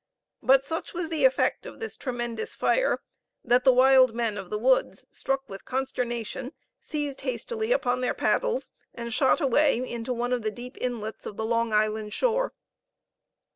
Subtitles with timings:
[0.41, 3.03] But such was the effect of this tremendous fire,
[3.45, 8.71] that the wild men of the woods, struck with consternation, seized hastily upon their paddles,
[8.95, 12.51] and shot away into one of the deep inlets of the Long Island shore.